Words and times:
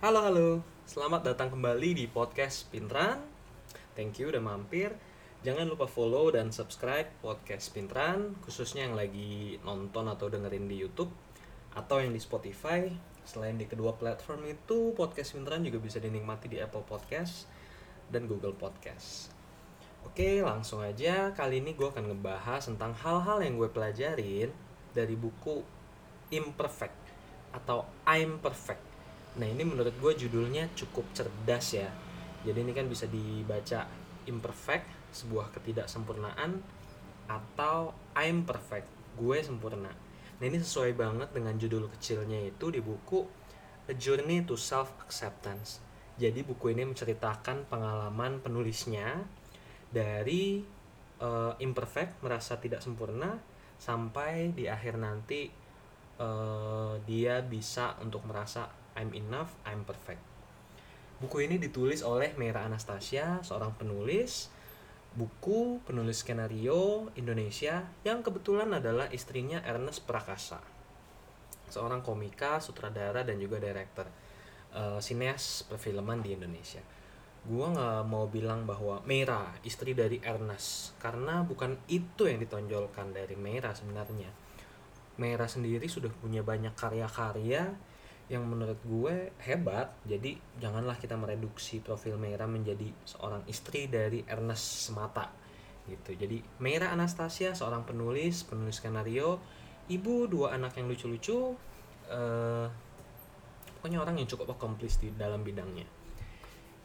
Halo 0.00 0.24
halo, 0.24 0.64
selamat 0.88 1.28
datang 1.28 1.52
kembali 1.52 1.92
di 1.92 2.08
podcast 2.08 2.72
Pintran. 2.72 3.20
Thank 3.92 4.16
you 4.16 4.32
udah 4.32 4.40
mampir. 4.40 4.96
Jangan 5.44 5.68
lupa 5.68 5.84
follow 5.84 6.32
dan 6.32 6.56
subscribe 6.56 7.04
podcast 7.20 7.68
Pintran, 7.68 8.32
khususnya 8.40 8.88
yang 8.88 8.96
lagi 8.96 9.60
nonton 9.60 10.08
atau 10.08 10.32
dengerin 10.32 10.72
di 10.72 10.80
YouTube 10.80 11.12
atau 11.76 12.00
yang 12.00 12.16
di 12.16 12.20
Spotify. 12.24 12.88
Selain 13.28 13.60
di 13.60 13.68
kedua 13.68 13.92
platform 13.92 14.48
itu, 14.48 14.96
podcast 14.96 15.36
Pintran 15.36 15.68
juga 15.68 15.76
bisa 15.76 16.00
dinikmati 16.00 16.48
di 16.48 16.56
Apple 16.64 16.88
Podcast 16.88 17.44
dan 18.08 18.24
Google 18.24 18.56
Podcast. 18.56 19.28
Oke, 20.08 20.40
langsung 20.40 20.80
aja. 20.80 21.28
Kali 21.36 21.60
ini 21.60 21.76
gue 21.76 21.92
akan 21.92 22.08
ngebahas 22.08 22.72
tentang 22.72 22.96
hal-hal 23.04 23.44
yang 23.44 23.60
gue 23.60 23.68
pelajarin 23.68 24.48
dari 24.96 25.12
buku 25.12 25.60
Imperfect 26.32 26.96
atau 27.52 27.84
I'm 28.08 28.40
Perfect. 28.40 28.89
Nah 29.38 29.46
ini 29.46 29.62
menurut 29.62 29.94
gue 30.00 30.12
judulnya 30.26 30.72
cukup 30.74 31.06
cerdas 31.14 31.76
ya. 31.76 31.90
Jadi 32.42 32.58
ini 32.64 32.72
kan 32.72 32.88
bisa 32.88 33.04
dibaca 33.06 33.86
imperfect, 34.26 35.14
sebuah 35.14 35.52
ketidaksempurnaan, 35.54 36.58
atau 37.30 37.94
I'm 38.18 38.42
perfect, 38.42 38.90
gue 39.14 39.38
sempurna. 39.44 39.92
Nah 40.40 40.44
ini 40.48 40.58
sesuai 40.58 40.96
banget 40.96 41.30
dengan 41.30 41.54
judul 41.60 41.86
kecilnya 41.92 42.42
itu 42.48 42.72
di 42.72 42.80
buku 42.82 43.22
A 43.86 43.94
Journey 43.94 44.42
to 44.42 44.56
Self 44.56 44.90
Acceptance. 45.04 45.84
Jadi 46.18 46.42
buku 46.42 46.72
ini 46.74 46.84
menceritakan 46.88 47.70
pengalaman 47.70 48.42
penulisnya 48.42 49.24
dari 49.92 50.60
uh, 51.20 51.54
imperfect, 51.60 52.20
merasa 52.24 52.58
tidak 52.58 52.80
sempurna, 52.80 53.40
sampai 53.80 54.52
di 54.52 54.68
akhir 54.68 55.00
nanti 55.00 55.48
uh, 56.20 57.00
dia 57.08 57.40
bisa 57.40 57.96
untuk 58.04 58.24
merasa 58.28 58.68
I'm 59.00 59.16
enough, 59.16 59.56
I'm 59.64 59.88
perfect. 59.88 60.20
Buku 61.24 61.48
ini 61.48 61.56
ditulis 61.56 62.04
oleh 62.04 62.36
Mera 62.36 62.68
Anastasia, 62.68 63.40
seorang 63.40 63.72
penulis 63.80 64.52
buku, 65.10 65.82
penulis 65.82 66.22
skenario 66.22 67.10
Indonesia 67.18 67.82
yang 68.06 68.22
kebetulan 68.22 68.70
adalah 68.70 69.10
istrinya 69.10 69.58
Ernest 69.66 70.06
Prakasa. 70.06 70.62
Seorang 71.66 72.02
komika, 72.02 72.62
sutradara 72.62 73.26
dan 73.26 73.38
juga 73.42 73.58
director 73.58 74.06
uh, 74.74 74.98
sineas 75.02 75.66
perfilman 75.66 76.22
di 76.22 76.34
Indonesia. 76.34 76.82
Gua 77.40 77.72
nggak 77.72 78.04
mau 78.06 78.28
bilang 78.28 78.68
bahwa 78.68 79.00
Mera 79.08 79.56
istri 79.64 79.96
dari 79.96 80.20
Ernest 80.20 80.94
karena 81.00 81.40
bukan 81.40 81.74
itu 81.88 82.28
yang 82.28 82.38
ditonjolkan 82.38 83.16
dari 83.16 83.34
Mera 83.34 83.72
sebenarnya. 83.72 84.30
Mera 85.18 85.48
sendiri 85.48 85.88
sudah 85.88 86.12
punya 86.20 86.44
banyak 86.44 86.76
karya-karya 86.76 87.89
yang 88.30 88.46
menurut 88.46 88.78
gue 88.86 89.34
hebat 89.42 89.90
jadi 90.06 90.38
janganlah 90.62 90.94
kita 90.94 91.18
mereduksi 91.18 91.82
profil 91.82 92.14
Mera 92.14 92.46
menjadi 92.46 92.86
seorang 93.02 93.42
istri 93.50 93.90
dari 93.90 94.22
Ernest 94.22 94.86
semata 94.86 95.34
gitu. 95.90 96.14
Jadi 96.14 96.38
Mera 96.62 96.94
Anastasia 96.94 97.58
seorang 97.58 97.82
penulis 97.82 98.46
penulis 98.46 98.78
skenario 98.78 99.42
ibu 99.90 100.30
dua 100.30 100.54
anak 100.54 100.78
yang 100.78 100.86
lucu-lucu 100.86 101.58
uh, 102.06 102.70
pokoknya 103.82 103.98
orang 103.98 104.22
yang 104.22 104.30
cukup 104.30 104.54
akomplis 104.54 105.02
di 105.02 105.10
dalam 105.18 105.42
bidangnya. 105.42 105.90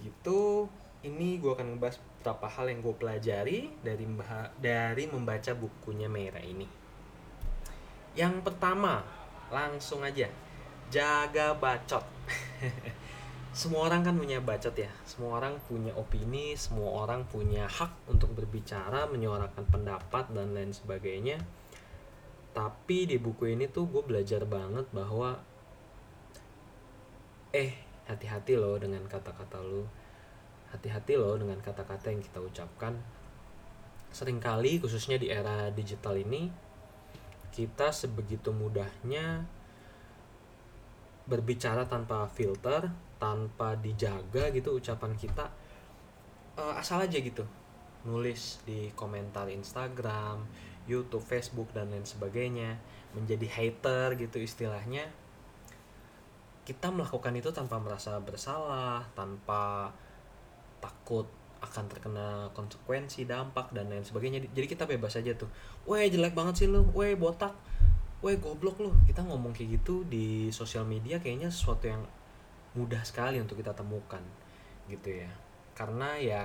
Gitu. 0.01 0.65
Ini 1.05 1.37
gue 1.37 1.53
akan 1.53 1.77
ngebahas 1.77 2.01
beberapa 2.01 2.49
hal 2.49 2.65
yang 2.73 2.79
gue 2.81 2.95
pelajari 2.97 3.59
dari 3.85 4.09
dari 4.57 5.03
membaca 5.05 5.53
bukunya 5.53 6.09
Mera 6.09 6.41
ini. 6.41 6.65
Yang 8.17 8.41
pertama 8.41 9.05
langsung 9.53 10.01
aja 10.01 10.25
jaga 10.89 11.57
bacot. 11.57 12.03
Semua 13.55 13.87
orang 13.87 14.03
kan 14.03 14.19
punya 14.19 14.43
bacot 14.43 14.75
ya. 14.75 14.91
Semua 15.07 15.39
orang 15.39 15.55
punya 15.63 15.95
opini 15.95 16.59
semua 16.59 17.07
orang 17.07 17.23
punya 17.23 17.63
hak 17.71 18.11
untuk 18.11 18.35
berbicara 18.35 19.07
menyuarakan 19.07 19.63
pendapat 19.71 20.27
dan 20.35 20.51
lain 20.51 20.75
sebagainya. 20.75 21.39
Tapi 22.51 23.07
di 23.07 23.15
buku 23.15 23.55
ini 23.55 23.71
tuh 23.71 23.87
gue 23.87 24.03
belajar 24.03 24.43
banget 24.43 24.83
bahwa 24.91 25.39
eh 27.55 27.79
hati-hati 28.11 28.59
loh 28.59 28.75
dengan 28.75 29.07
kata-kata 29.07 29.63
lo 29.63 29.87
hati-hati 30.75 31.15
loh 31.15 31.39
dengan 31.39 31.55
kata-kata 31.63 32.11
yang 32.11 32.19
kita 32.19 32.43
ucapkan. 32.43 32.99
Seringkali 34.11 34.83
khususnya 34.83 35.15
di 35.15 35.31
era 35.31 35.71
digital 35.71 36.19
ini 36.19 36.51
kita 37.55 37.95
sebegitu 37.95 38.51
mudahnya 38.51 39.47
berbicara 41.25 41.89
tanpa 41.89 42.29
filter 42.29 42.85
tanpa 43.17 43.73
dijaga 43.81 44.53
gitu 44.53 44.77
ucapan 44.77 45.17
kita 45.17 45.49
uh, 46.59 46.73
asal 46.77 47.01
aja 47.03 47.17
gitu. 47.19 47.43
Nulis 48.05 48.61
di 48.63 48.93
komentar 48.93 49.49
Instagram, 49.49 50.45
YouTube, 50.85 51.25
Facebook 51.25 51.73
dan 51.73 51.89
lain 51.89 52.05
sebagainya. 52.05 52.77
Menjadi 53.17 53.47
hater 53.49 54.19
gitu 54.19 54.37
istilahnya. 54.37 55.09
Kita 56.65 56.89
melakukan 56.89 57.33
itu 57.37 57.49
tanpa 57.53 57.77
merasa 57.77 58.17
bersalah 58.21 59.05
tanpa 59.13 59.93
takut 60.81 61.25
akan 61.61 61.85
terkena 61.89 62.29
konsekuensi 62.53 63.25
dampak 63.25 63.73
dan 63.73 63.89
lain 63.89 64.05
sebagainya. 64.05 64.45
Jadi 64.53 64.67
kita 64.69 64.85
bebas 64.85 65.17
aja 65.17 65.33
tuh. 65.33 65.49
Weh 65.89 66.05
jelek 66.05 66.37
banget 66.37 66.65
sih 66.65 66.67
lu. 66.69 66.85
Weh 66.93 67.17
botak 67.17 67.53
weh 68.23 68.37
goblok 68.39 68.79
loh 68.79 68.95
kita 69.03 69.23
ngomong 69.23 69.51
kayak 69.51 69.81
gitu 69.81 70.07
di 70.07 70.47
sosial 70.53 70.87
media 70.87 71.19
kayaknya 71.19 71.51
sesuatu 71.51 71.89
yang 71.89 72.03
mudah 72.75 73.01
sekali 73.07 73.39
untuk 73.39 73.59
kita 73.59 73.71
temukan 73.71 74.21
gitu 74.91 75.23
ya. 75.23 75.31
Karena 75.75 76.19
ya 76.19 76.43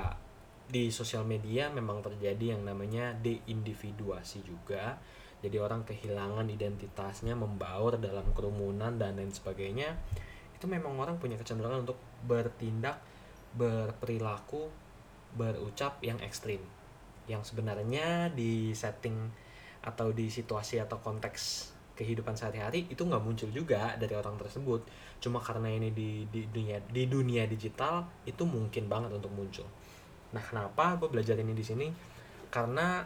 di 0.70 0.88
sosial 0.94 1.26
media 1.26 1.66
memang 1.69 1.98
terjadi 1.98 2.56
yang 2.56 2.62
namanya 2.62 3.14
deindividuasi 3.19 4.47
juga. 4.47 4.97
Jadi 5.41 5.56
orang 5.58 5.82
kehilangan 5.82 6.47
identitasnya 6.47 7.34
membaur 7.34 7.98
dalam 7.98 8.31
kerumunan 8.37 8.94
dan 9.00 9.19
lain 9.19 9.34
sebagainya. 9.34 9.98
Itu 10.54 10.70
memang 10.70 10.94
orang 11.00 11.19
punya 11.19 11.34
kecenderungan 11.41 11.88
untuk 11.88 11.98
bertindak 12.28 13.02
berperilaku 13.56 14.70
berucap 15.34 15.98
yang 16.04 16.20
ekstrim. 16.22 16.62
Yang 17.26 17.54
sebenarnya 17.54 18.31
di 18.31 18.70
setting 18.76 19.32
atau 19.81 20.13
di 20.13 20.29
situasi 20.29 20.77
atau 20.81 21.01
konteks 21.01 21.73
kehidupan 22.01 22.33
sehari-hari 22.33 22.89
itu 22.89 23.05
nggak 23.05 23.21
muncul 23.21 23.53
juga 23.53 23.93
dari 24.01 24.17
orang 24.17 24.41
tersebut. 24.41 24.81
Cuma 25.21 25.37
karena 25.37 25.69
ini 25.69 25.93
di 25.93 26.25
di 26.33 26.49
dunia 26.49 26.81
di 26.89 27.05
dunia 27.05 27.45
digital 27.45 28.09
itu 28.25 28.49
mungkin 28.49 28.89
banget 28.89 29.13
untuk 29.13 29.29
muncul. 29.37 29.69
Nah 30.33 30.41
kenapa 30.41 30.97
gue 30.97 31.13
belajar 31.13 31.37
ini 31.37 31.53
di 31.53 31.61
sini? 31.61 31.93
Karena 32.49 33.05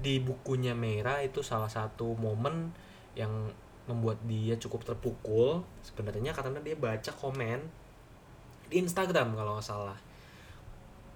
di 0.00 0.16
bukunya 0.18 0.72
Mera 0.72 1.20
itu 1.20 1.44
salah 1.44 1.68
satu 1.68 2.16
momen 2.16 2.72
yang 3.12 3.52
membuat 3.84 4.16
dia 4.24 4.56
cukup 4.56 4.88
terpukul 4.88 5.60
sebenarnya 5.84 6.32
karena 6.32 6.62
dia 6.64 6.72
baca 6.78 7.12
komen 7.12 7.60
di 8.72 8.80
Instagram 8.80 9.36
kalau 9.36 9.60
nggak 9.60 9.68
salah. 9.68 9.98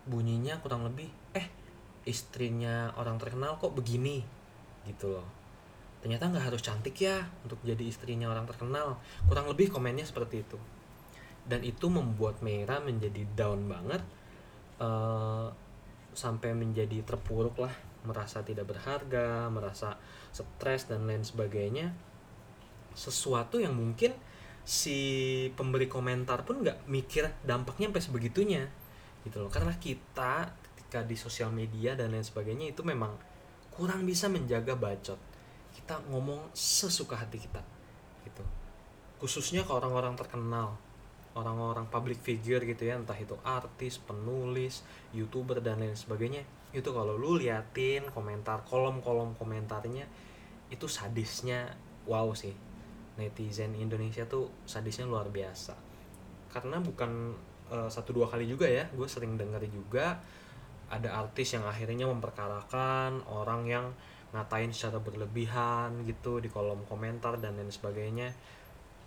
Bunyinya 0.04 0.60
kurang 0.60 0.84
lebih 0.84 1.08
eh 1.32 1.48
istrinya 2.04 2.92
orang 3.00 3.16
terkenal 3.16 3.56
kok 3.56 3.72
begini 3.72 4.35
gitu 4.86 5.18
loh. 5.18 5.26
Ternyata 6.00 6.30
nggak 6.30 6.46
harus 6.54 6.62
cantik 6.62 7.02
ya 7.02 7.26
untuk 7.42 7.58
jadi 7.66 7.82
istrinya 7.82 8.30
orang 8.30 8.46
terkenal. 8.46 9.02
Kurang 9.26 9.50
lebih 9.50 9.74
komennya 9.74 10.06
seperti 10.06 10.46
itu. 10.46 10.58
Dan 11.46 11.66
itu 11.66 11.90
membuat 11.90 12.42
Mera 12.42 12.78
menjadi 12.78 13.26
down 13.34 13.66
banget 13.66 14.02
uh, 14.78 15.50
sampai 16.14 16.54
menjadi 16.54 17.02
terpuruk 17.02 17.58
lah. 17.58 17.74
Merasa 18.06 18.46
tidak 18.46 18.70
berharga 18.70 19.50
merasa 19.50 19.98
stres 20.30 20.86
dan 20.86 21.10
lain 21.10 21.26
sebagainya. 21.26 21.90
Sesuatu 22.94 23.58
yang 23.58 23.74
mungkin 23.74 24.14
si 24.66 24.98
pemberi 25.54 25.86
komentar 25.86 26.42
pun 26.42 26.62
nggak 26.62 26.90
mikir 26.90 27.30
dampaknya 27.46 27.90
sampai 27.90 28.02
sebegitunya 28.02 28.62
gitu 29.26 29.42
loh. 29.42 29.50
Karena 29.50 29.74
kita 29.74 30.54
ketika 30.74 31.02
di 31.02 31.18
sosial 31.18 31.50
media 31.50 31.98
dan 31.98 32.14
lain 32.14 32.22
sebagainya 32.22 32.70
itu 32.70 32.86
memang 32.86 33.14
kurang 33.76 34.08
bisa 34.08 34.32
menjaga 34.32 34.72
bacot. 34.72 35.20
Kita 35.76 36.00
ngomong 36.08 36.50
sesuka 36.56 37.20
hati 37.20 37.36
kita 37.36 37.60
gitu. 38.24 38.42
Khususnya 39.20 39.62
ke 39.68 39.72
orang-orang 39.76 40.16
terkenal 40.16 40.80
orang-orang 41.36 41.84
public 41.92 42.16
figure 42.24 42.64
gitu 42.64 42.88
ya 42.88 42.96
entah 42.96 43.14
itu 43.20 43.36
artis 43.44 44.00
penulis 44.00 44.80
youtuber 45.12 45.60
dan 45.60 45.84
lain 45.84 45.92
sebagainya. 45.92 46.42
Itu 46.72 46.96
kalau 46.96 47.20
lu 47.20 47.36
liatin 47.36 48.08
komentar 48.16 48.64
kolom-kolom 48.64 49.36
komentarnya 49.36 50.08
itu 50.72 50.88
sadisnya 50.88 51.76
wow 52.08 52.32
sih. 52.32 52.56
Netizen 53.20 53.76
Indonesia 53.76 54.24
tuh 54.24 54.48
sadisnya 54.64 55.04
luar 55.04 55.28
biasa. 55.28 55.76
Karena 56.48 56.80
bukan 56.80 57.36
uh, 57.68 57.88
satu 57.92 58.16
dua 58.16 58.32
kali 58.32 58.48
juga 58.48 58.64
ya 58.64 58.88
gue 58.88 59.08
sering 59.08 59.36
denger 59.36 59.68
juga 59.68 60.16
ada 60.86 61.18
artis 61.18 61.58
yang 61.58 61.66
akhirnya 61.66 62.06
memperkarakan 62.06 63.26
orang 63.26 63.66
yang 63.66 63.86
ngatain 64.34 64.70
secara 64.70 65.02
berlebihan 65.02 66.04
gitu 66.06 66.38
di 66.38 66.50
kolom 66.50 66.84
komentar 66.86 67.38
dan 67.42 67.58
lain 67.58 67.70
sebagainya. 67.70 68.30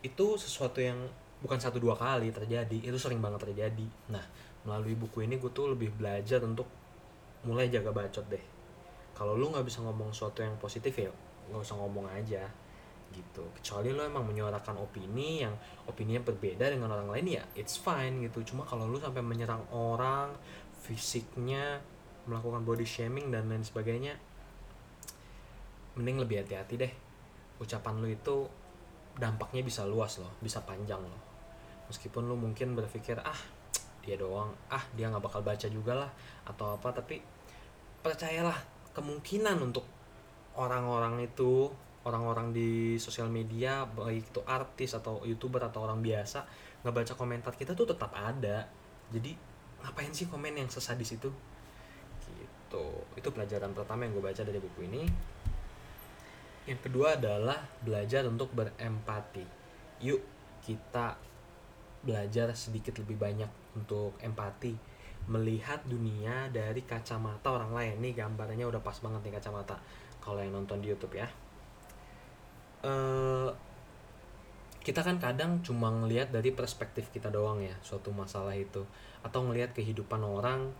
Itu 0.03 0.39
sesuatu 0.39 0.79
yang 0.79 1.07
bukan 1.39 1.59
satu 1.59 1.79
dua 1.79 1.95
kali 1.95 2.31
terjadi 2.35 2.77
itu 2.83 2.97
sering 2.99 3.23
banget 3.23 3.47
terjadi. 3.47 3.87
Nah 4.11 4.23
melalui 4.67 4.95
buku 4.95 5.23
ini 5.23 5.39
gue 5.39 5.51
tuh 5.55 5.71
lebih 5.71 5.95
belajar 5.95 6.43
untuk 6.43 6.67
mulai 7.47 7.71
jaga 7.71 7.95
bacot 7.95 8.27
deh. 8.27 8.43
Kalau 9.15 9.35
lu 9.35 9.51
nggak 9.51 9.63
bisa 9.63 9.79
ngomong 9.83 10.11
sesuatu 10.11 10.43
yang 10.43 10.55
positif 10.59 10.91
ya 10.95 11.11
nggak 11.49 11.63
usah 11.63 11.79
ngomong 11.79 12.07
aja 12.11 12.43
gitu. 13.09 13.43
Kecuali 13.57 13.89
lo 13.95 14.05
emang 14.05 14.27
menyuarakan 14.27 14.83
opini 14.83 15.41
yang 15.41 15.55
opini 15.87 16.19
yang 16.19 16.25
berbeda 16.27 16.69
dengan 16.69 16.93
orang 16.93 17.09
lain 17.09 17.39
ya 17.39 17.43
it's 17.55 17.79
fine 17.79 18.19
gitu. 18.23 18.43
Cuma 18.43 18.67
kalau 18.67 18.87
lu 18.87 18.99
sampai 18.99 19.23
menyerang 19.23 19.63
orang 19.71 20.35
fisiknya 20.89 21.77
melakukan 22.25 22.65
body 22.65 22.81
shaming 22.81 23.29
dan 23.29 23.45
lain 23.45 23.61
sebagainya 23.61 24.17
mending 25.93 26.17
lebih 26.17 26.41
hati-hati 26.41 26.81
deh. 26.81 26.93
Ucapan 27.61 28.01
lu 28.01 28.09
itu 28.09 28.49
dampaknya 29.21 29.61
bisa 29.61 29.85
luas 29.85 30.17
loh 30.17 30.33
bisa 30.41 30.65
panjang 30.65 30.97
loh. 30.97 31.21
Meskipun 31.93 32.25
lu 32.25 32.33
mungkin 32.33 32.73
berpikir 32.73 33.21
ah 33.21 33.37
dia 34.01 34.17
doang 34.17 34.49
ah 34.73 34.81
dia 34.97 35.11
nggak 35.11 35.21
bakal 35.21 35.45
baca 35.45 35.67
juga 35.69 35.93
lah 35.93 36.09
atau 36.47 36.73
apa 36.73 36.89
tapi 36.95 37.21
percayalah 37.99 38.55
kemungkinan 38.95 39.59
untuk 39.59 39.85
orang-orang 40.55 41.19
itu 41.21 41.69
orang-orang 42.07 42.55
di 42.55 42.95
sosial 42.95 43.27
media 43.27 43.83
baik 43.85 44.31
itu 44.33 44.41
artis 44.47 44.95
atau 44.95 45.21
youtuber 45.27 45.61
atau 45.61 45.83
orang 45.83 45.99
biasa 45.99 46.47
ngebaca 46.81 47.13
komentar 47.13 47.53
kita 47.59 47.75
tuh 47.75 47.91
tetap 47.91 48.15
ada. 48.15 48.65
Jadi 49.11 49.48
ngapain 49.83 50.11
sih 50.11 50.27
komen 50.27 50.55
yang 50.55 50.69
sesadis 50.69 51.15
itu? 51.15 51.29
Gitu. 52.25 52.85
Itu 53.17 53.29
pelajaran 53.33 53.73
pertama 53.73 54.05
yang 54.05 54.13
gue 54.15 54.23
baca 54.23 54.41
dari 54.45 54.59
buku 54.61 54.85
ini. 54.85 55.03
Yang 56.69 56.79
kedua 56.85 57.17
adalah 57.17 57.57
belajar 57.81 58.29
untuk 58.29 58.53
berempati. 58.53 59.45
Yuk 60.05 60.21
kita 60.61 61.17
belajar 62.05 62.53
sedikit 62.53 62.95
lebih 63.01 63.17
banyak 63.17 63.49
untuk 63.73 64.15
empati. 64.21 64.77
Melihat 65.29 65.81
dunia 65.89 66.47
dari 66.53 66.85
kacamata 66.85 67.49
orang 67.49 67.73
lain. 67.73 67.95
Nih 68.01 68.13
gambarnya 68.13 68.69
udah 68.69 68.81
pas 68.85 68.97
banget 69.01 69.25
nih 69.25 69.33
kacamata. 69.41 69.81
Kalau 70.21 70.39
yang 70.43 70.53
nonton 70.53 70.77
di 70.77 70.93
YouTube 70.93 71.17
ya. 71.17 71.27
Uh, 72.79 73.51
kita 74.79 75.03
kan 75.03 75.19
kadang 75.19 75.59
cuma 75.59 75.91
ngelihat 75.91 76.31
dari 76.31 76.55
perspektif 76.55 77.11
kita 77.11 77.27
doang 77.27 77.59
ya 77.59 77.75
suatu 77.83 78.15
masalah 78.15 78.55
itu. 78.55 78.87
Atau 79.21 79.43
ngelihat 79.43 79.75
kehidupan 79.75 80.23
orang 80.23 80.71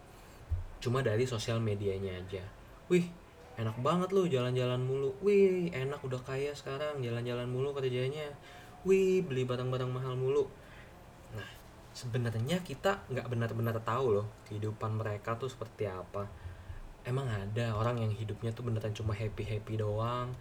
cuma 0.80 1.04
dari 1.04 1.28
sosial 1.28 1.60
medianya 1.60 2.16
aja. 2.16 2.44
Wih 2.88 3.12
enak 3.60 3.76
banget 3.84 4.16
lu 4.16 4.24
jalan-jalan 4.32 4.80
mulu. 4.80 5.12
Wih 5.20 5.68
enak 5.76 6.00
udah 6.00 6.22
kaya 6.24 6.56
sekarang 6.56 7.04
jalan-jalan 7.04 7.48
mulu 7.52 7.76
kerjanya. 7.76 8.32
Wih 8.88 9.20
beli 9.20 9.44
barang-barang 9.44 9.92
mahal 9.92 10.16
mulu. 10.16 10.48
Nah 11.36 11.50
sebenarnya 11.92 12.64
kita 12.64 13.04
nggak 13.12 13.28
benar-benar 13.28 13.76
tahu 13.84 14.24
loh 14.24 14.28
kehidupan 14.48 14.96
mereka 14.96 15.36
tuh 15.36 15.52
seperti 15.52 15.92
apa. 15.92 16.24
Emang 17.04 17.28
ada 17.28 17.76
orang 17.76 18.00
yang 18.00 18.12
hidupnya 18.16 18.56
tuh 18.56 18.64
beneran 18.64 18.96
cuma 18.96 19.12
happy 19.12 19.44
happy 19.44 19.76
doang 19.76 20.32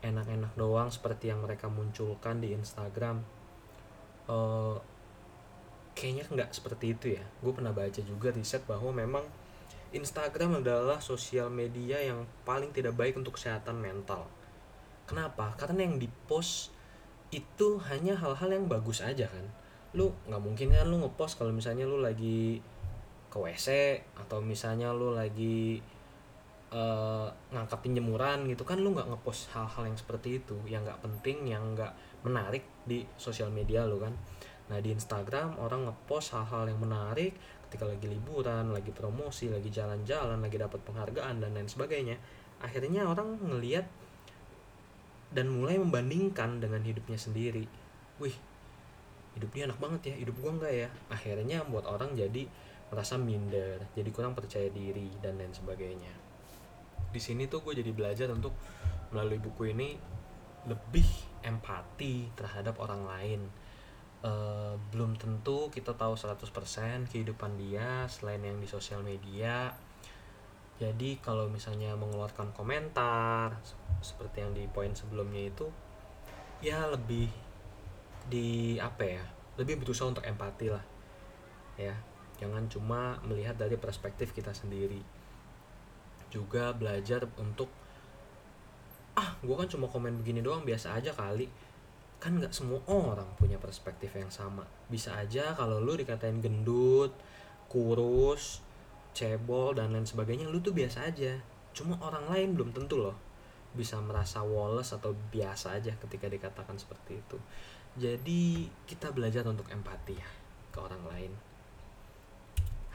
enak-enak 0.00 0.52
doang 0.56 0.88
seperti 0.88 1.28
yang 1.28 1.44
mereka 1.44 1.68
munculkan 1.68 2.40
di 2.40 2.56
Instagram. 2.56 3.20
Uh, 4.30 4.76
kayaknya 5.92 6.24
nggak 6.28 6.50
seperti 6.56 6.96
itu 6.96 7.06
ya. 7.20 7.24
Gue 7.44 7.52
pernah 7.52 7.74
baca 7.74 8.00
juga 8.00 8.32
riset 8.32 8.64
bahwa 8.64 8.90
memang 8.94 9.24
Instagram 9.90 10.62
adalah 10.62 11.02
sosial 11.02 11.50
media 11.50 11.98
yang 11.98 12.22
paling 12.46 12.70
tidak 12.70 12.94
baik 12.94 13.18
untuk 13.18 13.34
kesehatan 13.34 13.76
mental. 13.82 14.30
Kenapa? 15.04 15.58
Karena 15.58 15.82
yang 15.82 15.98
dipost 15.98 16.70
itu 17.34 17.78
hanya 17.90 18.14
hal-hal 18.14 18.50
yang 18.50 18.66
bagus 18.70 19.02
aja 19.02 19.26
kan. 19.26 19.46
Lu 19.94 20.14
nggak 20.30 20.42
mungkin 20.42 20.70
kan 20.70 20.86
lu 20.86 21.02
ngepost 21.02 21.38
kalau 21.38 21.50
misalnya 21.50 21.86
lu 21.86 21.98
lagi 21.98 22.62
ke 23.30 23.38
WC 23.38 23.98
atau 24.18 24.38
misalnya 24.42 24.94
lu 24.94 25.14
lagi 25.14 25.82
uh, 26.70 27.28
ngangkatin 27.50 27.98
gitu 28.46 28.62
kan 28.62 28.78
lu 28.78 28.94
nggak 28.94 29.10
ngepost 29.10 29.50
hal-hal 29.54 29.90
yang 29.90 29.98
seperti 29.98 30.38
itu 30.42 30.56
yang 30.66 30.86
nggak 30.86 31.02
penting 31.02 31.46
yang 31.50 31.74
nggak 31.74 31.92
menarik 32.22 32.64
di 32.86 33.02
sosial 33.18 33.50
media 33.50 33.84
lu 33.86 33.98
kan. 33.98 34.14
Nah 34.70 34.78
di 34.78 34.94
Instagram 34.94 35.58
orang 35.58 35.90
ngepost 35.90 36.34
hal-hal 36.38 36.70
yang 36.70 36.78
menarik 36.78 37.34
ketika 37.66 37.86
lagi 37.86 38.06
liburan 38.06 38.70
lagi 38.70 38.90
promosi 38.94 39.50
lagi 39.50 39.70
jalan-jalan 39.70 40.38
lagi 40.38 40.58
dapat 40.58 40.82
penghargaan 40.82 41.42
dan 41.42 41.50
lain 41.54 41.70
sebagainya 41.70 42.18
akhirnya 42.58 43.06
orang 43.06 43.38
ngelihat 43.40 43.86
dan 45.30 45.46
mulai 45.46 45.78
membandingkan 45.78 46.58
dengan 46.58 46.82
hidupnya 46.82 47.18
sendiri. 47.18 47.66
Wih 48.18 48.34
hidup 49.38 49.50
dia 49.54 49.70
enak 49.70 49.78
banget 49.78 50.10
ya 50.10 50.14
hidup 50.26 50.34
gua 50.42 50.58
enggak 50.58 50.74
ya? 50.74 50.88
Akhirnya 51.06 51.62
membuat 51.66 51.86
orang 51.86 52.14
jadi 52.18 52.46
merasa 52.90 53.14
minder 53.14 53.78
jadi 53.94 54.10
kurang 54.10 54.34
percaya 54.34 54.66
diri 54.70 55.14
dan 55.22 55.38
lain 55.38 55.54
sebagainya 55.54 56.29
di 57.10 57.20
sini 57.20 57.50
tuh 57.50 57.62
gue 57.66 57.74
jadi 57.74 57.90
belajar 57.90 58.30
untuk 58.30 58.54
melalui 59.10 59.42
buku 59.42 59.74
ini 59.74 59.98
lebih 60.66 61.06
empati 61.42 62.30
terhadap 62.38 62.78
orang 62.78 63.02
lain. 63.06 63.40
Uh, 64.20 64.76
belum 64.92 65.16
tentu 65.16 65.72
kita 65.72 65.96
tahu 65.96 66.12
100% 66.12 66.44
kehidupan 67.08 67.56
dia 67.56 68.04
selain 68.06 68.44
yang 68.44 68.60
di 68.60 68.68
sosial 68.68 69.00
media. 69.00 69.72
Jadi 70.80 71.20
kalau 71.20 71.48
misalnya 71.48 71.92
mengeluarkan 71.96 72.52
komentar 72.56 73.60
seperti 74.00 74.44
yang 74.44 74.52
di 74.56 74.64
poin 74.68 74.92
sebelumnya 74.96 75.48
itu 75.52 75.68
ya 76.60 76.88
lebih 76.88 77.28
di 78.28 78.76
apa 78.76 79.04
ya 79.04 79.24
lebih 79.56 79.80
berusaha 79.80 80.08
untuk 80.08 80.24
empati 80.24 80.68
lah. 80.72 80.84
Ya 81.80 81.96
jangan 82.40 82.68
cuma 82.72 83.20
melihat 83.28 83.60
dari 83.60 83.76
perspektif 83.76 84.32
kita 84.32 84.56
sendiri 84.56 85.19
juga 86.30 86.72
belajar 86.72 87.26
untuk 87.36 87.68
ah 89.18 89.36
gue 89.42 89.52
kan 89.52 89.68
cuma 89.68 89.90
komen 89.90 90.16
begini 90.22 90.40
doang 90.40 90.62
biasa 90.64 90.96
aja 90.96 91.10
kali. 91.12 91.50
Kan 92.20 92.38
nggak 92.38 92.52
semua 92.52 92.80
orang 92.88 93.26
punya 93.36 93.58
perspektif 93.58 94.14
yang 94.16 94.30
sama. 94.30 94.64
Bisa 94.88 95.18
aja 95.18 95.52
kalau 95.58 95.82
lu 95.82 95.98
dikatain 95.98 96.40
gendut 96.40 97.12
kurus 97.70 98.62
cebol 99.10 99.74
dan 99.74 99.90
lain 99.94 100.06
sebagainya 100.06 100.46
lu 100.46 100.62
tuh 100.62 100.72
biasa 100.72 101.10
aja. 101.10 101.36
Cuma 101.74 101.98
orang 102.00 102.30
lain 102.30 102.54
belum 102.56 102.70
tentu 102.72 103.02
loh 103.02 103.16
bisa 103.70 104.02
merasa 104.02 104.42
woles 104.42 104.90
atau 104.90 105.14
biasa 105.30 105.78
aja 105.78 105.94
ketika 105.94 106.26
dikatakan 106.26 106.74
seperti 106.74 107.22
itu. 107.22 107.38
Jadi 107.98 108.66
kita 108.86 109.14
belajar 109.14 109.46
untuk 109.46 109.66
empati 109.70 110.14
ya 110.18 110.30
ke 110.70 110.78
orang 110.78 111.02
lain. 111.06 111.32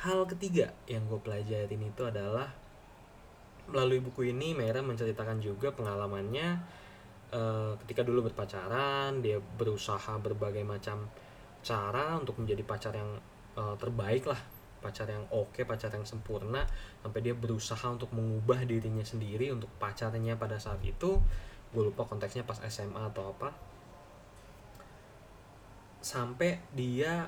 Hal 0.04 0.28
ketiga 0.28 0.76
yang 0.88 1.08
gue 1.08 1.20
pelajarin 1.20 1.80
itu 1.80 2.02
adalah 2.04 2.52
melalui 3.70 4.02
buku 4.02 4.30
ini 4.30 4.54
Mera 4.54 4.82
menceritakan 4.86 5.42
juga 5.42 5.74
pengalamannya 5.74 6.48
uh, 7.34 7.74
ketika 7.86 8.06
dulu 8.06 8.30
berpacaran 8.30 9.20
dia 9.20 9.42
berusaha 9.42 10.18
berbagai 10.22 10.62
macam 10.62 11.10
cara 11.66 12.14
untuk 12.22 12.38
menjadi 12.38 12.62
pacar 12.62 12.94
yang 12.94 13.18
uh, 13.58 13.76
terbaik 13.80 14.30
lah. 14.30 14.38
Pacar 14.84 15.10
yang 15.10 15.26
oke 15.34 15.50
okay, 15.50 15.64
pacar 15.66 15.90
yang 15.90 16.06
sempurna 16.06 16.62
sampai 17.02 17.26
dia 17.26 17.34
berusaha 17.34 17.90
untuk 17.90 18.14
mengubah 18.14 18.70
dirinya 18.70 19.02
sendiri 19.02 19.50
untuk 19.50 19.72
pacarnya 19.82 20.38
pada 20.38 20.62
saat 20.62 20.78
itu. 20.86 21.18
Gue 21.74 21.84
lupa 21.90 22.06
konteksnya 22.06 22.46
pas 22.46 22.62
SMA 22.70 23.02
atau 23.10 23.34
apa. 23.34 23.50
Sampai 26.06 26.62
dia 26.78 27.26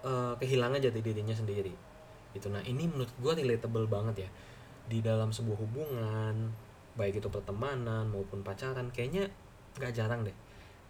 uh, 0.00 0.32
kehilangan 0.40 0.80
jati 0.80 1.04
dirinya 1.04 1.36
sendiri. 1.36 1.76
Itu 2.32 2.48
nah 2.48 2.64
ini 2.64 2.88
menurut 2.88 3.12
gue 3.20 3.32
relatable 3.36 3.84
banget 3.84 4.24
ya 4.24 4.30
di 4.88 5.04
dalam 5.04 5.30
sebuah 5.30 5.58
hubungan 5.60 6.52
baik 6.96 7.20
itu 7.22 7.28
pertemanan 7.30 8.10
maupun 8.10 8.42
pacaran 8.42 8.90
kayaknya 8.90 9.30
nggak 9.78 9.94
jarang 9.94 10.26
deh 10.26 10.34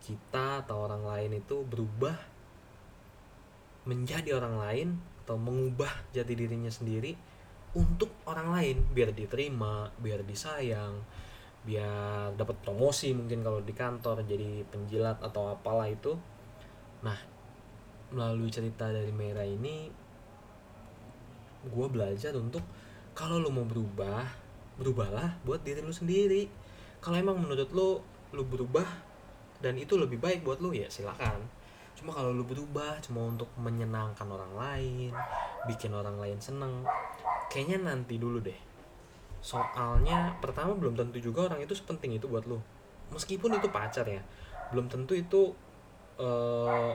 kita 0.02 0.64
atau 0.64 0.87
orang 0.87 1.02
lain 1.05 1.43
itu 1.43 1.67
berubah 1.67 2.17
menjadi 3.88 4.37
orang 4.37 4.57
lain 4.61 4.88
atau 5.25 5.37
mengubah 5.40 5.90
jati 6.12 6.33
dirinya 6.37 6.73
sendiri 6.73 7.17
untuk 7.76 8.12
orang 8.28 8.49
lain. 8.52 8.76
Biar 8.93 9.12
diterima 9.12 9.93
biar 9.99 10.25
disayang 10.25 11.05
biar 11.69 12.33
dapat 12.38 12.64
promosi 12.64 13.12
mungkin 13.12 13.45
kalau 13.45 13.61
di 13.61 13.75
kantor 13.76 14.25
jadi 14.25 14.64
penjilat 14.73 15.21
atau 15.21 15.52
apalah 15.52 15.88
itu. 15.88 16.17
Nah 17.05 17.19
melalui 18.09 18.49
cerita 18.49 18.88
dari 18.88 19.12
Mera 19.12 19.45
ini 19.45 19.93
gue 21.69 21.87
belajar 21.90 22.33
untuk 22.38 22.64
kalau 23.19 23.43
lu 23.43 23.51
mau 23.51 23.67
berubah 23.67 24.23
berubahlah 24.79 25.43
buat 25.43 25.67
diri 25.67 25.83
lu 25.83 25.91
sendiri. 25.91 26.47
Kalau 27.03 27.19
emang 27.19 27.43
menurut 27.43 27.67
lu 27.75 27.99
lu 28.31 28.43
berubah 28.47 28.87
dan 29.59 29.75
itu 29.75 29.99
lebih 29.99 30.23
baik 30.23 30.47
buat 30.47 30.63
lu 30.63 30.71
ya 30.71 30.87
silakan. 30.87 31.43
Cuma 31.99 32.15
kalau 32.15 32.31
lu 32.31 32.47
berubah 32.47 33.03
cuma 33.03 33.27
untuk 33.27 33.51
menyenangkan 33.59 34.31
orang 34.31 34.55
lain 34.55 35.11
bikin 35.67 35.91
orang 35.91 36.15
lain 36.23 36.39
seneng 36.39 36.87
kayaknya 37.51 37.91
nanti 37.91 38.23
dulu 38.23 38.39
deh. 38.39 38.55
Soalnya 39.43 40.39
pertama 40.39 40.79
belum 40.79 40.95
tentu 40.95 41.19
juga 41.19 41.51
orang 41.51 41.59
itu 41.67 41.75
sepenting 41.75 42.15
itu 42.15 42.31
buat 42.31 42.47
lu. 42.47 42.63
Meskipun 43.11 43.59
itu 43.59 43.67
pacar 43.67 44.07
ya 44.07 44.23
belum 44.71 44.87
tentu 44.87 45.17
itu 45.17 45.51
uh, 46.21 46.93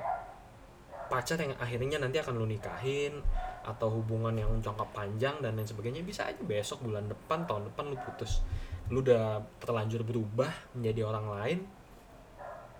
pacar 1.10 1.42
yang 1.42 1.58
akhirnya 1.58 1.98
nanti 2.00 2.22
akan 2.22 2.38
lu 2.38 2.46
nikahin 2.46 3.20
atau 3.64 3.88
hubungan 4.00 4.36
yang 4.36 4.52
jangka 4.60 4.84
panjang 4.92 5.40
dan 5.40 5.56
lain 5.56 5.68
sebagainya 5.68 6.04
bisa 6.04 6.28
aja 6.28 6.40
besok 6.44 6.84
bulan 6.84 7.08
depan 7.08 7.48
tahun 7.48 7.72
depan 7.72 7.92
lu 7.92 7.98
putus. 8.00 8.44
Lu 8.92 9.00
udah 9.00 9.40
terlanjur 9.64 10.04
berubah 10.04 10.52
menjadi 10.76 11.08
orang 11.08 11.28
lain 11.32 11.60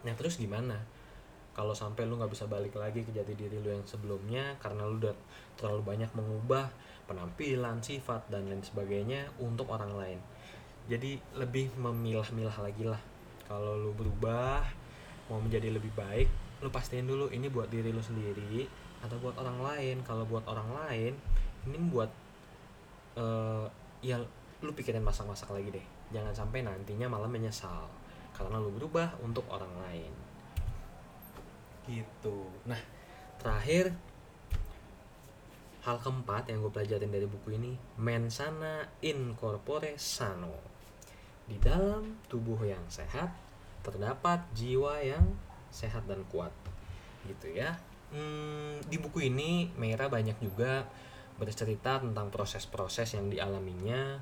nah 0.04 0.12
terus 0.20 0.36
gimana? 0.36 0.84
Kalau 1.56 1.72
sampai 1.72 2.04
lu 2.04 2.20
nggak 2.20 2.34
bisa 2.34 2.44
balik 2.50 2.76
lagi 2.76 3.08
ke 3.08 3.16
jati 3.16 3.40
diri 3.40 3.56
lu 3.64 3.72
yang 3.72 3.88
sebelumnya 3.88 4.60
karena 4.60 4.84
lu 4.84 5.00
udah 5.00 5.16
terlalu 5.56 5.96
banyak 5.96 6.12
mengubah 6.12 6.68
penampilan 7.08 7.80
sifat 7.80 8.28
dan 8.28 8.52
lain 8.52 8.60
sebagainya 8.60 9.32
untuk 9.40 9.72
orang 9.72 9.96
lain. 9.96 10.20
Jadi 10.92 11.16
lebih 11.40 11.72
memilah-milah 11.80 12.58
lagi 12.60 12.84
lah. 12.84 13.00
Kalau 13.48 13.80
lu 13.80 13.96
berubah 13.96 14.66
mau 15.32 15.40
menjadi 15.40 15.72
lebih 15.72 15.94
baik 15.96 16.28
lu 16.64 16.72
pastiin 16.72 17.04
dulu 17.04 17.28
ini 17.28 17.52
buat 17.52 17.68
diri 17.68 17.92
lu 17.92 18.00
sendiri 18.00 18.64
atau 19.04 19.20
buat 19.20 19.36
orang 19.36 19.60
lain. 19.60 19.98
Kalau 20.08 20.24
buat 20.24 20.48
orang 20.48 20.70
lain 20.72 21.14
ini 21.68 21.78
buat 21.92 22.12
uh, 23.20 23.68
ya 24.00 24.20
lu 24.64 24.72
pikirin 24.72 25.04
masak-masak 25.04 25.52
lagi 25.52 25.76
deh. 25.76 25.86
Jangan 26.16 26.32
sampai 26.32 26.64
nantinya 26.64 27.12
malah 27.12 27.28
menyesal. 27.28 27.92
Karena 28.32 28.58
lu 28.58 28.72
berubah 28.72 29.20
untuk 29.20 29.44
orang 29.52 29.72
lain. 29.84 30.14
Gitu. 31.84 32.48
Nah 32.64 32.80
terakhir 33.44 33.92
hal 35.84 36.00
keempat 36.00 36.48
yang 36.48 36.64
gue 36.64 36.72
pelajarin 36.72 37.12
dari 37.12 37.28
buku 37.28 37.60
ini 37.60 37.76
mensana 38.00 38.88
in 39.04 39.36
corpore 39.36 40.00
sano. 40.00 40.72
Di 41.44 41.60
dalam 41.60 42.24
tubuh 42.32 42.64
yang 42.64 42.88
sehat 42.88 43.36
terdapat 43.84 44.48
jiwa 44.56 45.04
yang 45.04 45.36
sehat 45.68 46.08
dan 46.08 46.24
kuat. 46.32 46.56
Gitu 47.28 47.60
ya 47.60 47.76
hmm, 48.14 48.88
di 48.88 48.98
buku 49.02 49.28
ini 49.28 49.74
Meira 49.76 50.08
banyak 50.08 50.38
juga 50.40 50.86
bercerita 51.36 51.98
tentang 51.98 52.30
proses-proses 52.30 53.18
yang 53.18 53.28
dialaminya 53.28 54.22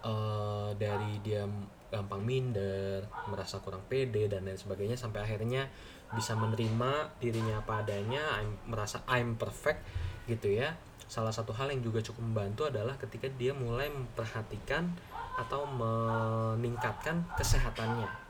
uh, 0.00 0.72
dari 0.74 1.20
dia 1.20 1.44
gampang 1.86 2.24
minder, 2.24 3.06
merasa 3.30 3.62
kurang 3.62 3.84
pede 3.86 4.26
dan 4.26 4.42
lain 4.42 4.58
sebagainya 4.58 4.98
sampai 4.98 5.22
akhirnya 5.22 5.70
bisa 6.10 6.34
menerima 6.34 7.14
dirinya 7.22 7.62
apa 7.62 7.86
adanya, 7.86 8.42
I'm, 8.42 8.58
merasa 8.66 9.06
I'm 9.06 9.38
perfect 9.38 9.86
gitu 10.26 10.50
ya. 10.50 10.74
Salah 11.06 11.30
satu 11.30 11.54
hal 11.54 11.70
yang 11.70 11.86
juga 11.86 12.02
cukup 12.02 12.26
membantu 12.26 12.66
adalah 12.66 12.98
ketika 12.98 13.30
dia 13.38 13.54
mulai 13.54 13.86
memperhatikan 13.86 14.90
atau 15.38 15.62
meningkatkan 15.68 17.22
kesehatannya 17.38 18.25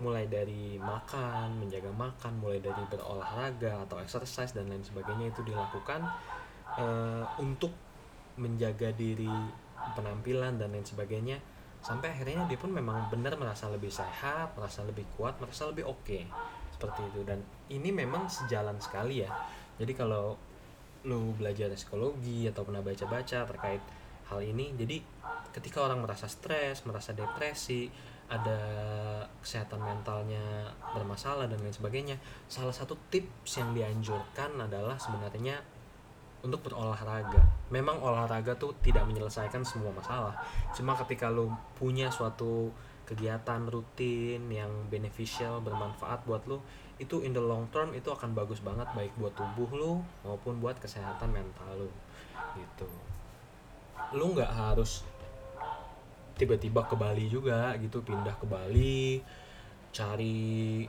mulai 0.00 0.26
dari 0.26 0.80
makan, 0.80 1.60
menjaga 1.60 1.92
makan, 1.92 2.32
mulai 2.40 2.58
dari 2.58 2.82
berolahraga 2.88 3.84
atau 3.86 4.00
exercise 4.00 4.56
dan 4.56 4.68
lain 4.68 4.82
sebagainya 4.82 5.30
itu 5.30 5.44
dilakukan 5.44 6.04
uh, 6.80 7.24
untuk 7.38 7.72
menjaga 8.40 8.90
diri 8.96 9.30
penampilan 9.96 10.60
dan 10.60 10.72
lain 10.72 10.84
sebagainya 10.84 11.40
sampai 11.80 12.12
akhirnya 12.12 12.44
dia 12.44 12.60
pun 12.60 12.72
memang 12.72 13.08
benar 13.08 13.40
merasa 13.40 13.68
lebih 13.72 13.88
sehat, 13.88 14.52
merasa 14.52 14.84
lebih 14.84 15.04
kuat, 15.16 15.40
merasa 15.40 15.64
lebih 15.68 15.88
oke 15.88 16.04
okay. 16.04 16.28
seperti 16.76 17.00
itu 17.08 17.20
dan 17.24 17.40
ini 17.72 17.88
memang 17.88 18.28
sejalan 18.28 18.76
sekali 18.80 19.24
ya. 19.24 19.30
Jadi 19.80 19.92
kalau 19.96 20.36
lu 21.08 21.32
belajar 21.32 21.72
psikologi 21.72 22.44
atau 22.44 22.68
pernah 22.68 22.84
baca-baca 22.84 23.48
terkait 23.48 23.80
hal 24.28 24.40
ini, 24.44 24.76
jadi 24.76 25.00
ketika 25.56 25.80
orang 25.80 26.04
merasa 26.04 26.28
stres, 26.28 26.84
merasa 26.84 27.16
depresi, 27.16 27.88
ada 28.30 28.60
kesehatan 29.42 29.82
mentalnya 29.82 30.70
bermasalah 30.94 31.50
dan 31.50 31.58
lain 31.58 31.74
sebagainya 31.74 32.14
salah 32.46 32.70
satu 32.70 32.94
tips 33.10 33.58
yang 33.58 33.74
dianjurkan 33.74 34.54
adalah 34.54 34.94
sebenarnya 34.94 35.58
untuk 36.40 36.64
berolahraga. 36.64 37.42
Memang 37.68 38.00
olahraga 38.00 38.56
tuh 38.56 38.72
tidak 38.80 39.04
menyelesaikan 39.04 39.60
semua 39.60 39.92
masalah. 39.92 40.32
Cuma 40.72 40.96
ketika 40.96 41.28
lo 41.28 41.52
punya 41.76 42.08
suatu 42.08 42.72
kegiatan 43.04 43.66
rutin 43.66 44.46
yang 44.46 44.70
beneficial 44.86 45.58
bermanfaat 45.58 46.22
buat 46.30 46.46
lo 46.46 46.62
itu 47.02 47.26
in 47.26 47.34
the 47.34 47.42
long 47.42 47.66
term 47.74 47.90
itu 47.90 48.06
akan 48.06 48.36
bagus 48.38 48.62
banget 48.62 48.86
baik 48.94 49.10
buat 49.18 49.34
tubuh 49.34 49.66
lo 49.74 49.92
maupun 50.22 50.62
buat 50.62 50.78
kesehatan 50.78 51.34
mental 51.34 51.74
lo 51.74 51.90
gitu. 52.54 52.86
Lo 54.14 54.30
nggak 54.30 54.52
harus 54.52 55.02
tiba-tiba 56.40 56.80
ke 56.88 56.96
Bali 56.96 57.28
juga 57.28 57.76
gitu 57.76 58.00
pindah 58.00 58.32
ke 58.40 58.48
Bali 58.48 59.20
cari 59.92 60.88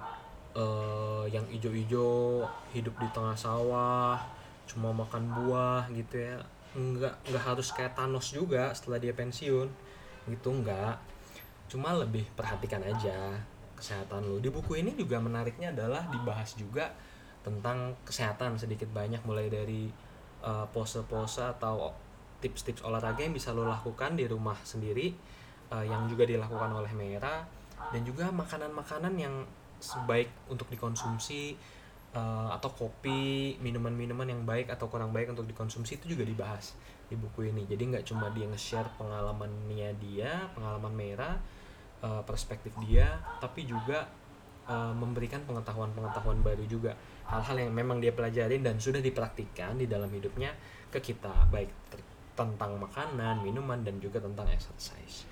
uh, 0.55 1.27
yang 1.27 1.43
ijo-ijo 1.51 2.46
hidup 2.72 2.96
di 2.96 3.08
tengah 3.12 3.36
sawah 3.36 4.15
cuma 4.63 4.96
makan 4.96 5.27
buah 5.36 5.91
gitu 5.91 6.15
ya. 6.15 6.39
Nggak 6.72 7.27
nggak 7.27 7.43
harus 7.43 7.67
kayak 7.75 7.91
Thanos 8.00 8.31
juga 8.31 8.72
setelah 8.72 9.03
dia 9.03 9.12
pensiun 9.12 9.67
gitu 10.31 10.50
nggak. 10.63 10.96
Cuma 11.67 11.91
lebih 12.00 12.24
perhatikan 12.39 12.79
aja 12.88 13.36
kesehatan 13.75 14.24
lu. 14.24 14.39
Di 14.39 14.48
buku 14.48 14.79
ini 14.79 14.96
juga 14.96 15.20
menariknya 15.20 15.75
adalah 15.75 16.08
dibahas 16.08 16.55
juga 16.55 16.96
tentang 17.41 17.98
kesehatan 18.05 18.55
sedikit 18.55 18.88
banyak 18.93 19.20
mulai 19.25 19.50
dari 19.50 19.89
uh, 20.46 20.70
pose-pose 20.70 21.41
atau 21.41 21.89
tips-tips 22.41 22.81
olahraga 22.81 23.21
yang 23.21 23.38
bisa 23.38 23.53
lo 23.53 23.63
lakukan 23.69 24.17
di 24.17 24.25
rumah 24.25 24.57
sendiri 24.65 25.13
uh, 25.71 25.86
yang 25.86 26.10
juga 26.12 26.27
dilakukan 26.27 26.74
oleh 26.74 26.91
Mera 26.98 27.45
dan 27.93 28.01
juga 28.03 28.29
makanan-makanan 28.29 29.13
yang 29.15 29.45
sebaik 29.81 30.29
untuk 30.51 30.69
dikonsumsi 30.69 31.57
uh, 32.13 32.53
atau 32.53 32.69
kopi 32.74 33.57
minuman-minuman 33.63 34.27
yang 34.29 34.41
baik 34.45 34.69
atau 34.69 34.91
kurang 34.91 35.10
baik 35.10 35.33
untuk 35.33 35.48
dikonsumsi 35.50 35.98
itu 35.98 36.13
juga 36.13 36.27
dibahas 36.27 36.77
di 37.10 37.17
buku 37.17 37.50
ini. 37.50 37.65
Jadi 37.65 37.95
nggak 37.95 38.05
cuma 38.05 38.29
dia 38.29 38.45
nge-share 38.45 38.89
pengalamannya 38.98 39.89
dia 39.98 40.50
pengalaman 40.53 40.93
Mera 40.93 41.31
uh, 42.03 42.21
perspektif 42.27 42.75
dia 42.83 43.21
tapi 43.39 43.65
juga 43.65 44.19
memberikan 44.71 45.43
pengetahuan-pengetahuan 45.43 46.39
baru 46.48 46.63
juga. 46.63 46.95
Hal-hal 47.27 47.67
yang 47.67 47.75
memang 47.75 48.00
dia 48.00 48.15
pelajarin 48.15 48.63
dan 48.63 48.79
sudah 48.79 49.03
dipraktikkan 49.03 49.75
di 49.75 49.83
dalam 49.83 50.07
hidupnya 50.07 50.55
ke 50.88 51.03
kita. 51.03 51.33
Baik 51.51 51.67
tentang 52.33 52.79
makanan, 52.79 53.43
minuman 53.43 53.83
dan 53.83 54.00
juga 54.00 54.23
tentang 54.23 54.47
exercise. 54.50 55.27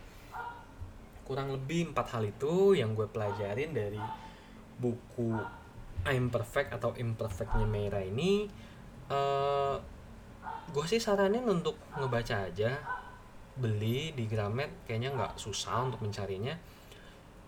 Kurang 1.24 1.54
lebih 1.54 1.94
empat 1.94 2.18
hal 2.18 2.26
itu 2.26 2.74
yang 2.76 2.98
gue 2.98 3.06
pelajarin 3.08 3.72
dari 3.72 4.02
buku 4.80 5.38
I'm 6.08 6.32
Perfect 6.32 6.76
atau 6.76 6.96
Imperfectnya 6.96 7.68
Meira 7.68 8.00
ini. 8.02 8.48
Uh, 9.10 9.78
gue 10.70 10.86
sih 10.86 11.02
saranin 11.02 11.44
untuk 11.50 11.76
ngebaca 11.98 12.46
aja 12.46 12.78
beli 13.60 14.16
di 14.16 14.30
Gramet 14.30 14.88
kayaknya 14.88 15.12
nggak 15.14 15.34
susah 15.36 15.84
untuk 15.84 16.00
mencarinya. 16.00 16.56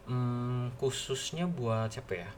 Hmm, 0.09 0.73
khususnya 0.81 1.47
buat 1.47 1.93
siapa 1.93 2.27
ya? 2.27 2.29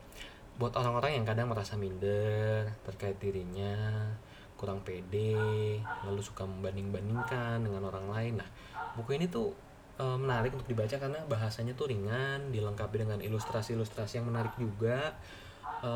Buat 0.62 0.77
orang-orang 0.77 1.17
yang 1.17 1.25
kadang 1.25 1.50
merasa 1.50 1.74
minder 1.79 2.70
terkait 2.86 3.17
dirinya 3.17 4.05
kurang 4.63 4.79
pede 4.88 5.36
lalu 6.08 6.24
suka 6.24 6.48
membanding-bandingkan 6.48 7.60
dengan 7.60 7.84
orang 7.84 8.08
lain. 8.08 8.34
Nah 8.39 8.48
buku 8.96 9.20
ini 9.20 9.27
tuh 9.27 9.51
e, 10.00 10.05
menarik 10.15 10.55
untuk 10.55 10.72
dibaca 10.72 10.96
karena 10.96 11.20
bahasanya 11.27 11.75
tuh 11.75 11.91
ringan 11.91 12.48
dilengkapi 12.55 13.03
dengan 13.03 13.20
ilustrasi-ilustrasi 13.20 14.24
yang 14.24 14.32
menarik 14.32 14.55
juga. 14.55 15.20
E, 15.84 15.91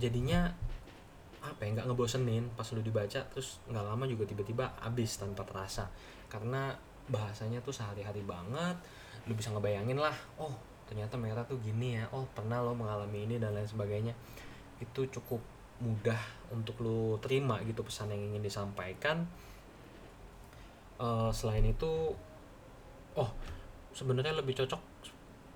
jadinya 0.00 0.48
apa 1.44 1.68
ya 1.68 1.76
nggak 1.76 1.92
ngebosenin 1.92 2.48
pas 2.56 2.64
lu 2.72 2.80
dibaca 2.80 3.20
terus 3.28 3.60
nggak 3.68 3.84
lama 3.84 4.08
juga 4.08 4.24
tiba-tiba 4.24 4.72
habis 4.80 5.20
tanpa 5.20 5.44
terasa. 5.44 5.92
Karena 6.32 6.72
bahasanya 7.12 7.60
tuh 7.60 7.76
sehari-hari 7.76 8.24
banget 8.24 8.80
lu 9.28 9.36
bisa 9.36 9.52
ngebayangin 9.52 10.00
lah 10.00 10.16
oh 10.40 10.56
ternyata 10.88 11.20
merah 11.20 11.44
tuh 11.44 11.60
gini 11.60 12.00
ya 12.00 12.08
oh 12.12 12.24
pernah 12.32 12.64
lo 12.64 12.72
mengalami 12.72 13.28
ini 13.28 13.36
dan 13.36 13.52
lain 13.52 13.68
sebagainya. 13.68 14.16
Itu 14.80 15.04
cukup 15.12 15.53
mudah 15.82 16.18
untuk 16.54 16.78
lo 16.82 17.18
terima 17.18 17.58
gitu 17.66 17.82
pesan 17.82 18.14
yang 18.14 18.22
ingin 18.34 18.42
disampaikan. 18.44 19.26
Uh, 20.94 21.30
selain 21.34 21.66
itu 21.66 22.14
oh 23.18 23.30
sebenarnya 23.90 24.34
lebih 24.38 24.54
cocok 24.54 24.78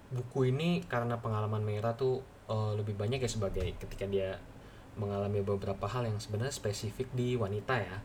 buku 0.09 0.51
ini 0.51 0.83
karena 0.87 1.21
pengalaman 1.23 1.63
Mera 1.63 1.95
tuh 1.95 2.19
uh, 2.51 2.75
lebih 2.75 2.99
banyak 2.99 3.23
ya 3.23 3.31
sebagai 3.31 3.67
ketika 3.79 4.09
dia 4.09 4.41
mengalami 4.99 5.45
beberapa 5.47 5.87
hal 5.87 6.11
yang 6.11 6.19
sebenarnya 6.19 6.51
spesifik 6.51 7.07
di 7.15 7.39
wanita 7.39 7.75
ya 7.79 7.97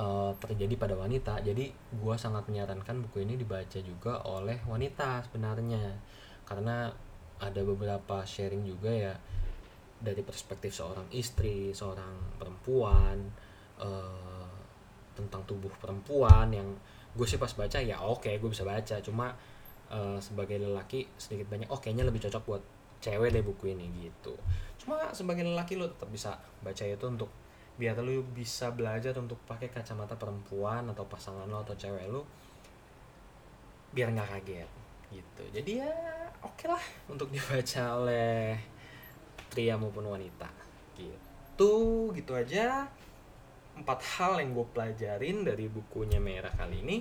uh, 0.00 0.32
terjadi 0.40 0.74
pada 0.80 0.94
wanita. 0.96 1.44
Jadi 1.44 1.68
gue 1.72 2.14
sangat 2.16 2.48
menyarankan 2.48 3.04
buku 3.08 3.26
ini 3.28 3.36
dibaca 3.36 3.78
juga 3.84 4.24
oleh 4.24 4.56
wanita 4.64 5.28
sebenarnya. 5.28 5.92
Karena 6.48 6.88
ada 7.42 7.60
beberapa 7.66 8.22
sharing 8.22 8.64
juga 8.64 8.90
ya 8.92 9.14
dari 10.02 10.26
perspektif 10.26 10.74
seorang 10.74 11.06
istri 11.14 11.70
seorang 11.70 12.34
perempuan 12.34 13.22
uh, 13.78 14.50
tentang 15.14 15.46
tubuh 15.46 15.70
perempuan 15.78 16.50
yang 16.50 16.66
gue 17.12 17.26
sih 17.28 17.38
pas 17.38 17.52
baca 17.54 17.78
ya 17.78 18.02
oke 18.02 18.26
okay, 18.26 18.42
gue 18.42 18.50
bisa 18.50 18.66
baca. 18.66 18.98
Cuma 18.98 19.30
uh, 19.94 20.18
sebagai 20.18 20.58
lelaki 20.58 21.06
sedikit 21.14 21.46
banyak 21.48 21.70
oh 21.70 21.78
kayaknya 21.78 22.08
lebih 22.08 22.18
cocok 22.26 22.42
buat 22.42 22.62
cewek 22.98 23.30
deh 23.30 23.44
buku 23.46 23.74
ini 23.78 23.86
gitu. 24.02 24.34
Cuma 24.82 25.14
sebagai 25.14 25.46
lelaki 25.46 25.78
lu 25.78 25.86
tetap 25.86 26.10
bisa 26.10 26.34
baca 26.66 26.82
itu 26.82 27.06
untuk 27.06 27.30
biar 27.78 27.96
lu 28.04 28.20
bisa 28.36 28.68
belajar 28.74 29.16
untuk 29.16 29.40
pakai 29.48 29.72
kacamata 29.72 30.18
perempuan 30.18 30.84
atau 30.92 31.08
pasangan 31.08 31.48
lo 31.48 31.64
atau 31.64 31.72
cewek 31.78 32.04
lu 32.10 32.20
biar 33.94 34.10
nggak 34.12 34.28
kaget 34.38 34.70
gitu. 35.12 35.42
Jadi 35.52 35.70
ya 35.84 35.92
oke 36.42 36.56
okay 36.56 36.66
lah 36.72 36.84
untuk 37.08 37.28
dibaca 37.28 38.02
oleh 38.02 38.56
pria 39.52 39.76
maupun 39.76 40.08
wanita. 40.08 40.48
Gitu. 40.96 41.76
Gitu 42.16 42.32
aja. 42.32 42.88
Empat 43.76 44.00
hal 44.16 44.40
yang 44.40 44.56
gue 44.56 44.66
pelajarin 44.72 45.44
dari 45.44 45.68
bukunya 45.68 46.16
merah 46.16 46.52
kali 46.56 46.80
ini. 46.80 46.98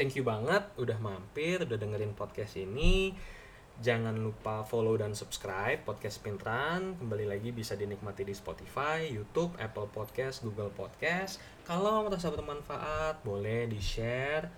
Thank 0.00 0.16
you 0.16 0.24
banget 0.24 0.64
udah 0.80 0.96
mampir 0.96 1.60
udah 1.60 1.76
dengerin 1.76 2.16
podcast 2.16 2.56
ini. 2.56 3.12
Jangan 3.78 4.16
lupa 4.18 4.66
follow 4.66 4.98
dan 4.98 5.14
subscribe 5.14 5.86
podcast 5.86 6.18
Pintran 6.18 6.98
kembali 6.98 7.30
lagi 7.30 7.54
bisa 7.54 7.78
dinikmati 7.78 8.26
di 8.26 8.34
Spotify, 8.34 9.06
YouTube, 9.06 9.54
Apple 9.60 9.86
Podcast, 9.86 10.42
Google 10.42 10.74
Podcast. 10.74 11.38
Kalau 11.62 12.02
merasa 12.10 12.26
bermanfaat 12.26 13.22
boleh 13.22 13.70
di 13.70 13.78
share 13.78 14.50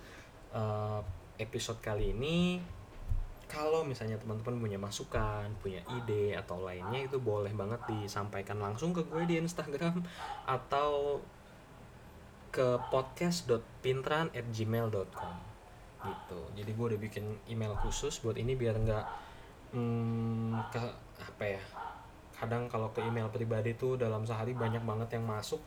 uh, 0.56 1.04
episode 1.36 1.84
kali 1.84 2.16
ini 2.16 2.60
kalau 3.50 3.82
misalnya 3.82 4.14
teman-teman 4.22 4.62
punya 4.62 4.78
masukan, 4.78 5.50
punya 5.58 5.82
ide 5.90 6.38
atau 6.38 6.62
lainnya 6.62 7.10
itu 7.10 7.18
boleh 7.18 7.50
banget 7.50 7.82
disampaikan 7.90 8.62
langsung 8.62 8.94
ke 8.94 9.02
gue 9.02 9.26
di 9.26 9.42
Instagram 9.42 10.06
atau 10.56 11.18
ke 12.54 12.78
podcast.pintran@gmail.com 12.94 15.34
gitu. 16.00 16.40
Jadi 16.54 16.70
gue 16.70 16.86
udah 16.94 17.00
bikin 17.02 17.26
email 17.50 17.74
khusus 17.82 18.22
buat 18.22 18.38
ini 18.38 18.54
biar 18.54 18.78
nggak 18.78 19.06
hmm, 19.74 20.70
ke 20.70 20.78
apa 21.18 21.58
ya? 21.58 21.62
Kadang 22.38 22.70
kalau 22.70 22.94
ke 22.94 23.02
email 23.02 23.26
pribadi 23.28 23.74
tuh 23.74 23.98
dalam 23.98 24.22
sehari 24.22 24.54
banyak 24.54 24.86
banget 24.86 25.18
yang 25.18 25.26
masuk 25.26 25.58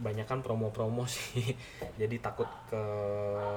banyak 0.00 0.26
kan 0.26 0.42
promo-promo 0.42 1.06
sih. 1.16 1.54
Jadi 2.00 2.18
takut 2.18 2.48
ke 2.70 2.84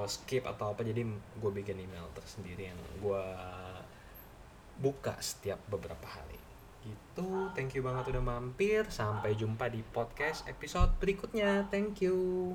skip 0.05 0.45
atau 0.45 0.73
apa 0.73 0.85
jadi 0.85 1.01
gue 1.11 1.51
bikin 1.63 1.77
email 1.77 2.05
tersendiri 2.13 2.69
yang 2.69 2.79
gue 3.01 3.25
buka 4.77 5.17
setiap 5.17 5.57
beberapa 5.69 6.05
hari. 6.05 6.37
Gitu 6.85 7.27
thank 7.57 7.73
you 7.73 7.81
banget 7.81 8.13
udah 8.13 8.23
mampir. 8.23 8.85
Sampai 8.93 9.33
jumpa 9.33 9.67
di 9.73 9.81
podcast 9.81 10.45
episode 10.45 10.93
berikutnya. 11.01 11.65
Thank 11.73 12.05
you 12.05 12.53